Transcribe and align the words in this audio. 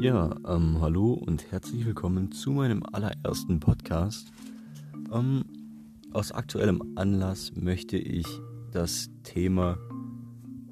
Ja, 0.00 0.36
ähm, 0.46 0.80
hallo 0.80 1.14
und 1.14 1.50
herzlich 1.50 1.86
willkommen 1.86 2.30
zu 2.32 2.50
meinem 2.50 2.82
allerersten 2.92 3.60
Podcast. 3.60 4.30
Ähm, 5.10 5.44
aus 6.12 6.32
aktuellem 6.32 6.82
Anlass 6.96 7.52
möchte 7.56 7.96
ich 7.96 8.26
das 8.72 9.08
Thema 9.22 9.78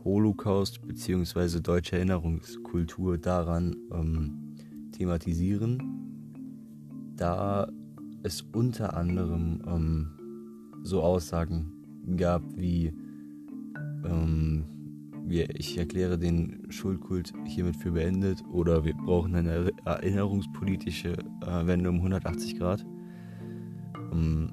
Holocaust 0.04 0.86
bzw. 0.86 1.60
deutsche 1.60 1.96
Erinnerungskultur 1.96 3.16
daran 3.16 3.76
ähm, 3.92 4.56
thematisieren, 4.92 5.78
da 7.16 7.72
es 8.22 8.42
unter 8.42 8.94
anderem 8.94 9.62
ähm, 9.66 10.10
so 10.82 11.02
Aussagen 11.02 11.72
gab 12.16 12.42
wie 12.56 12.92
ähm, 14.04 14.64
ich 15.30 15.76
erkläre 15.76 16.18
den 16.18 16.66
Schuldkult 16.70 17.32
hiermit 17.44 17.76
für 17.76 17.92
beendet 17.92 18.42
oder 18.50 18.84
wir 18.84 18.94
brauchen 18.94 19.34
eine 19.34 19.70
erinnerungspolitische 19.84 21.12
äh, 21.12 21.66
Wende 21.66 21.90
um 21.90 21.96
180 21.96 22.58
Grad. 22.58 22.86
Ähm, 24.12 24.50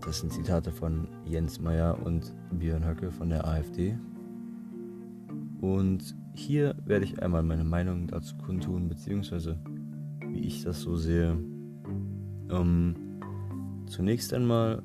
das 0.00 0.20
sind 0.20 0.32
Zitate 0.32 0.70
von 0.70 1.08
Jens 1.24 1.60
Meyer 1.60 1.98
und 2.04 2.34
Björn 2.52 2.86
Höcke 2.86 3.10
von 3.10 3.28
der 3.28 3.46
AfD. 3.46 3.98
Und 5.60 6.14
hier 6.34 6.76
werde 6.86 7.04
ich 7.04 7.20
einmal 7.20 7.42
meine 7.42 7.64
Meinung 7.64 8.06
dazu 8.06 8.36
kundtun, 8.36 8.88
beziehungsweise 8.88 9.58
wie 10.28 10.40
ich 10.40 10.62
das 10.62 10.80
so 10.80 10.96
sehe. 10.96 11.36
Ähm, 12.50 12.94
zunächst 13.86 14.32
einmal 14.32 14.82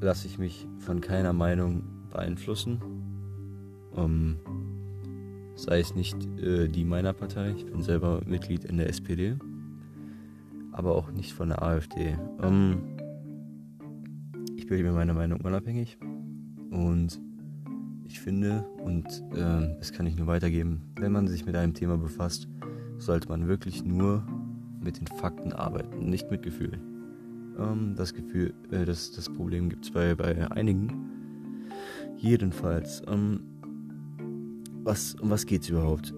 lasse 0.00 0.26
ich 0.26 0.38
mich 0.38 0.66
von 0.78 1.00
keiner 1.00 1.32
Meinung 1.32 1.84
beeinflussen. 2.10 2.80
Ähm, 3.96 4.36
sei 5.54 5.80
es 5.80 5.94
nicht 5.94 6.16
äh, 6.40 6.68
die 6.68 6.84
meiner 6.84 7.12
Partei, 7.12 7.54
ich 7.56 7.66
bin 7.66 7.82
selber 7.82 8.20
Mitglied 8.26 8.64
in 8.64 8.78
der 8.78 8.88
SPD, 8.88 9.36
aber 10.72 10.94
auch 10.94 11.10
nicht 11.12 11.32
von 11.32 11.48
der 11.48 11.62
AfD. 11.62 12.16
Ähm, 12.42 12.82
ich 14.56 14.66
bilde 14.66 14.84
mir 14.84 14.92
meine 14.92 15.14
Meinung 15.14 15.40
unabhängig 15.40 15.98
und 16.70 17.20
ich 18.06 18.20
finde, 18.20 18.64
und 18.84 19.06
äh, 19.34 19.76
das 19.78 19.92
kann 19.92 20.06
ich 20.06 20.16
nur 20.16 20.26
weitergeben, 20.26 20.82
wenn 20.96 21.12
man 21.12 21.28
sich 21.28 21.46
mit 21.46 21.56
einem 21.56 21.74
Thema 21.74 21.96
befasst, 21.96 22.48
sollte 22.98 23.28
man 23.28 23.48
wirklich 23.48 23.84
nur 23.84 24.26
mit 24.80 24.98
den 24.98 25.06
Fakten 25.06 25.52
arbeiten, 25.52 26.10
nicht 26.10 26.30
mit 26.30 26.42
Gefühlen. 26.42 26.80
Ähm, 27.58 27.94
das 27.96 28.12
Gefühl, 28.14 28.54
äh, 28.70 28.84
das, 28.84 29.12
das 29.12 29.28
Problem 29.28 29.68
gibt 29.68 29.86
es 29.86 29.90
bei, 29.90 30.14
bei 30.14 30.50
einigen. 30.50 30.92
Jedenfalls, 32.18 33.02
ähm, 33.08 33.40
was, 34.84 35.14
um 35.20 35.30
was 35.30 35.46
geht 35.46 35.62
es 35.62 35.68
überhaupt? 35.70 36.14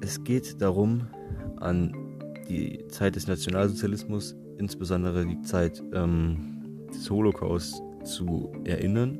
Es 0.00 0.22
geht 0.24 0.60
darum, 0.60 1.06
an 1.56 1.94
die 2.48 2.86
Zeit 2.88 3.16
des 3.16 3.26
Nationalsozialismus, 3.26 4.34
insbesondere 4.58 5.26
die 5.26 5.40
Zeit 5.42 5.82
ähm, 5.94 6.86
des 6.92 7.08
Holocaust, 7.08 7.82
zu 8.04 8.52
erinnern, 8.64 9.18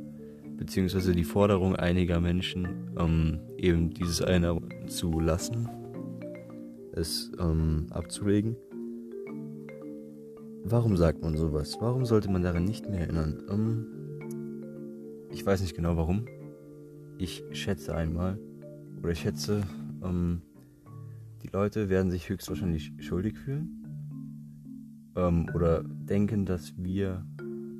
beziehungsweise 0.56 1.12
die 1.12 1.22
Forderung 1.22 1.76
einiger 1.76 2.20
Menschen, 2.20 2.90
ähm, 2.98 3.38
eben 3.56 3.90
dieses 3.90 4.20
Erinnern 4.20 4.68
zu 4.88 5.20
lassen, 5.20 5.68
es 6.92 7.30
ähm, 7.38 7.86
abzulegen. 7.90 8.56
Warum 10.64 10.96
sagt 10.96 11.22
man 11.22 11.36
sowas? 11.36 11.76
Warum 11.80 12.04
sollte 12.04 12.30
man 12.30 12.42
daran 12.42 12.64
nicht 12.64 12.88
mehr 12.88 13.00
erinnern? 13.00 13.42
Ähm, 13.48 13.86
ich 15.30 15.44
weiß 15.44 15.60
nicht 15.60 15.74
genau 15.74 15.96
warum. 15.96 16.26
Ich 17.22 17.44
schätze 17.52 17.94
einmal, 17.94 18.36
oder 19.00 19.12
ich 19.12 19.20
schätze, 19.20 19.62
ähm, 20.02 20.42
die 21.40 21.46
Leute 21.52 21.88
werden 21.88 22.10
sich 22.10 22.28
höchstwahrscheinlich 22.28 22.92
schuldig 22.98 23.38
fühlen. 23.38 23.86
Ähm, 25.14 25.48
oder 25.54 25.84
denken, 25.84 26.46
dass 26.46 26.76
wir 26.76 27.24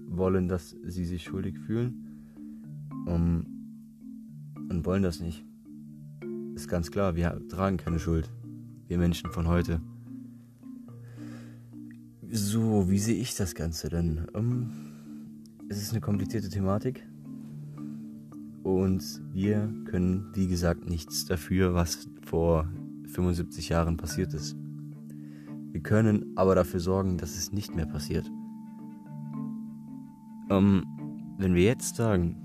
wollen, 0.06 0.47
dass 0.47 0.77
sie 0.84 1.05
sich 1.05 1.25
schuldig 1.25 1.59
fühlen. 1.59 2.06
Ähm, 3.09 3.47
und 4.71 4.87
wollen 4.87 5.03
das 5.03 5.19
nicht. 5.19 5.44
Ist 6.55 6.69
ganz 6.69 6.93
klar, 6.93 7.17
wir 7.17 7.43
tragen 7.49 7.78
keine 7.78 7.99
Schuld. 7.99 8.31
Wir 8.87 8.97
Menschen 8.97 9.33
von 9.33 9.49
heute. 9.49 9.81
So, 12.31 12.88
wie 12.88 13.00
sehe 13.00 13.17
ich 13.17 13.34
das 13.34 13.56
Ganze 13.56 13.88
denn? 13.88 14.25
Ähm, 14.34 14.71
es 15.69 15.83
ist 15.83 15.91
eine 15.91 16.00
komplizierte 16.00 16.49
Thematik. 16.49 17.05
Und 18.62 19.23
wir 19.33 19.73
können, 19.87 20.31
wie 20.34 20.47
gesagt, 20.47 20.89
nichts 20.89 21.25
dafür, 21.25 21.75
was 21.75 22.09
vor 22.25 22.69
75 23.09 23.69
Jahren 23.69 23.97
passiert 23.97 24.34
ist. 24.34 24.56
Wir 25.73 25.81
können 25.81 26.33
aber 26.37 26.55
dafür 26.55 26.81
sorgen, 26.81 27.19
dass 27.19 27.37
es 27.37 27.53
nicht 27.53 27.75
mehr 27.75 27.87
passiert. 27.87 28.31
Ähm, 30.50 30.84
wenn 31.39 31.55
wir 31.55 31.62
jetzt 31.62 31.97
sagen, 31.97 32.43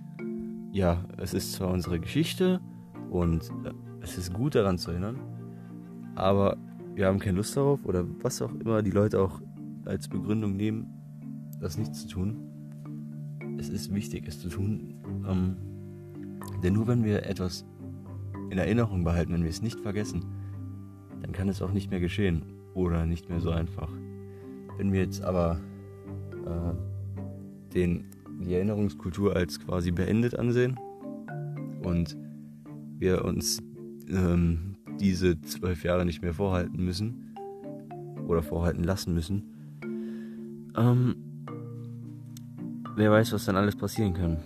ja, 0.72 1.06
es 1.18 1.34
ist 1.34 1.54
zwar 1.54 1.72
unsere 1.72 2.00
Geschichte 2.00 2.62
und 3.10 3.44
äh, 3.66 3.74
es 4.02 4.18
ist 4.18 4.34
gut 4.34 4.56
daran 4.56 4.78
zu 4.78 4.92
erinnern, 4.92 5.20
aber 6.16 6.58
wir 6.96 7.08
haben 7.08 7.20
keine 7.20 7.38
Lust 7.38 7.56
darauf 7.56 7.86
oder 7.86 8.06
was 8.24 8.42
auch 8.42 8.54
immer 8.56 8.82
die 8.82 8.92
Leute 8.92 9.20
auch 9.20 9.42
als 9.86 10.08
Begründung 10.08 10.56
nehmen, 10.56 10.88
das 11.60 11.78
nicht 11.78 11.94
zu 11.94 12.08
tun. 12.08 12.38
Es 13.60 13.70
ist 13.70 13.94
wichtig, 13.94 14.26
es 14.28 14.40
zu 14.40 14.50
tun. 14.50 14.96
Ähm, 15.28 15.58
denn 16.64 16.74
nur 16.74 16.88
wenn 16.88 17.04
wir 17.04 17.26
etwas 17.26 17.66
in 18.50 18.58
Erinnerung 18.58 19.04
behalten, 19.04 19.34
wenn 19.34 19.44
wir 19.44 19.50
es 19.50 19.62
nicht 19.62 19.80
vergessen, 19.80 20.26
dann 21.22 21.32
kann 21.32 21.50
es 21.50 21.62
auch 21.62 21.72
nicht 21.72 21.92
mehr 21.92 22.00
geschehen 22.00 22.44
oder 22.74 23.06
nicht 23.06 23.30
mehr 23.30 23.40
so 23.40 23.52
einfach. 23.52 23.90
Wenn 24.78 24.94
wir 24.94 25.02
jetzt 25.02 25.24
aber 25.24 25.60
äh, 26.46 27.74
den, 27.74 28.06
die 28.42 28.54
Erinnerungskultur 28.54 29.36
als 29.36 29.60
quasi 29.60 29.92
beendet 29.92 30.38
ansehen 30.38 30.80
und 31.84 32.16
wir 33.00 33.26
uns 33.26 33.62
ähm, 34.10 34.76
diese 35.00 35.40
zwölf 35.42 35.84
Jahre 35.84 36.06
nicht 36.06 36.22
mehr 36.22 36.34
vorhalten 36.34 36.84
müssen 36.84 37.36
oder 38.28 38.42
vorhalten 38.42 38.84
lassen 38.84 39.14
müssen, 39.14 39.44
ähm, 40.78 41.16
wer 42.96 43.12
weiß, 43.12 43.34
was 43.34 43.46
dann 43.46 43.56
alles 43.56 43.76
passieren 43.76 44.14
kann. 44.14 44.38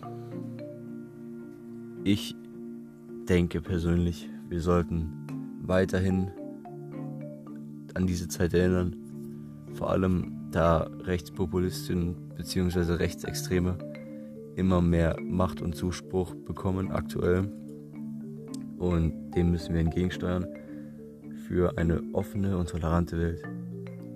Ich 2.03 2.35
denke 3.29 3.61
persönlich, 3.61 4.27
wir 4.49 4.59
sollten 4.59 5.11
weiterhin 5.61 6.31
an 7.93 8.07
diese 8.07 8.27
Zeit 8.27 8.55
erinnern. 8.55 8.95
Vor 9.73 9.91
allem 9.91 10.49
da 10.49 10.89
Rechtspopulisten 11.03 12.15
bzw. 12.35 12.93
Rechtsextreme 12.93 13.77
immer 14.55 14.81
mehr 14.81 15.15
Macht 15.21 15.61
und 15.61 15.75
Zuspruch 15.75 16.33
bekommen 16.33 16.91
aktuell. 16.91 17.51
Und 18.79 19.31
dem 19.35 19.51
müssen 19.51 19.75
wir 19.75 19.81
entgegensteuern 19.81 20.47
für 21.47 21.77
eine 21.77 22.01
offene 22.13 22.57
und 22.57 22.69
tolerante 22.69 23.19
Welt, 23.19 23.43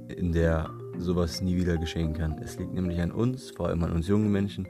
in 0.07 0.31
der 0.31 0.71
sowas 0.97 1.39
nie 1.39 1.55
wieder 1.55 1.77
geschehen 1.77 2.13
kann. 2.13 2.39
Es 2.39 2.57
liegt 2.57 2.73
nämlich 2.73 2.99
an 2.99 3.11
uns, 3.11 3.51
vor 3.51 3.67
allem 3.67 3.83
an 3.83 3.91
uns 3.91 4.07
jungen 4.07 4.31
Menschen, 4.31 4.65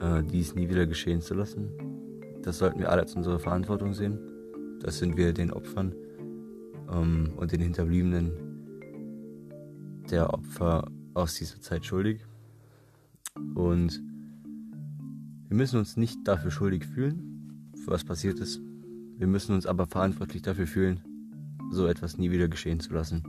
äh, 0.00 0.24
dies 0.24 0.56
nie 0.56 0.68
wieder 0.68 0.86
geschehen 0.86 1.20
zu 1.20 1.34
lassen. 1.34 1.89
Das 2.42 2.58
sollten 2.58 2.78
wir 2.78 2.90
alle 2.90 3.02
als 3.02 3.14
unsere 3.14 3.38
Verantwortung 3.38 3.94
sehen. 3.94 4.18
Das 4.80 4.98
sind 4.98 5.16
wir 5.16 5.32
den 5.32 5.52
Opfern 5.52 5.94
ähm, 6.90 7.32
und 7.36 7.52
den 7.52 7.60
Hinterbliebenen 7.60 8.32
der 10.10 10.32
Opfer 10.32 10.90
aus 11.14 11.34
dieser 11.34 11.60
Zeit 11.60 11.84
schuldig. 11.84 12.24
Und 13.54 14.02
wir 15.48 15.56
müssen 15.56 15.78
uns 15.78 15.96
nicht 15.96 16.18
dafür 16.24 16.50
schuldig 16.50 16.86
fühlen, 16.86 17.72
für 17.84 17.90
was 17.90 18.04
passiert 18.04 18.38
ist. 18.40 18.60
Wir 19.16 19.26
müssen 19.26 19.54
uns 19.54 19.66
aber 19.66 19.86
verantwortlich 19.86 20.42
dafür 20.42 20.66
fühlen, 20.66 21.02
so 21.70 21.86
etwas 21.86 22.18
nie 22.18 22.30
wieder 22.30 22.48
geschehen 22.48 22.80
zu 22.80 22.92
lassen. 22.92 23.22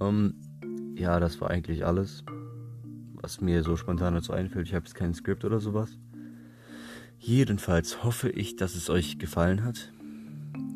Ähm, 0.00 0.34
ja, 0.96 1.18
das 1.18 1.40
war 1.40 1.50
eigentlich 1.50 1.86
alles, 1.86 2.24
was 3.14 3.40
mir 3.40 3.62
so 3.62 3.76
spontan 3.76 4.14
dazu 4.14 4.32
einfällt. 4.32 4.66
Ich 4.66 4.74
habe 4.74 4.84
jetzt 4.84 4.94
kein 4.94 5.14
Skript 5.14 5.44
oder 5.44 5.60
sowas. 5.60 5.98
Jedenfalls 7.24 8.02
hoffe 8.02 8.30
ich, 8.30 8.56
dass 8.56 8.74
es 8.74 8.90
euch 8.90 9.16
gefallen 9.16 9.62
hat. 9.62 9.92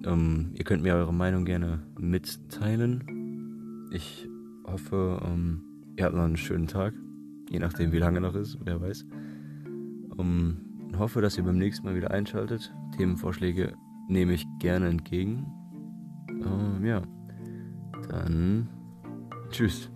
Ähm, 0.04 0.52
ihr 0.54 0.62
könnt 0.62 0.84
mir 0.84 0.94
eure 0.94 1.12
Meinung 1.12 1.44
gerne 1.44 1.82
mitteilen. 1.98 3.88
Ich 3.90 4.28
hoffe, 4.64 5.20
ähm, 5.24 5.64
ihr 5.96 6.04
habt 6.04 6.14
noch 6.14 6.22
einen 6.22 6.36
schönen 6.36 6.68
Tag. 6.68 6.94
Je 7.50 7.58
nachdem, 7.58 7.90
wie 7.90 7.98
lange 7.98 8.20
noch 8.20 8.36
ist, 8.36 8.58
wer 8.64 8.80
weiß. 8.80 9.06
Ähm, 10.20 10.58
hoffe, 10.96 11.20
dass 11.20 11.36
ihr 11.36 11.42
beim 11.42 11.58
nächsten 11.58 11.84
Mal 11.84 11.96
wieder 11.96 12.12
einschaltet. 12.12 12.72
Themenvorschläge 12.96 13.74
nehme 14.08 14.34
ich 14.34 14.46
gerne 14.60 14.86
entgegen. 14.86 15.46
Ähm, 16.30 16.84
ja, 16.84 17.02
dann 18.08 18.68
tschüss. 19.50 19.90